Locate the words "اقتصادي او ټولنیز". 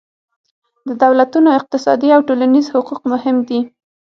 1.59-2.65